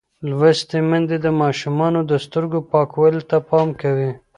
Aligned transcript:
لوستې 0.29 0.79
میندې 0.89 1.17
د 1.21 1.27
ماشومانو 1.41 1.99
د 2.11 2.13
سترګو 2.25 2.59
پاکوالي 2.71 3.21
ته 3.29 3.37
پام 3.49 3.67
کوي. 3.81 4.11